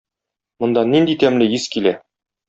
Монда 0.63 0.83
нинди 0.93 1.15
тәмле 1.25 1.49
ис 1.59 1.67
килә! 1.75 1.93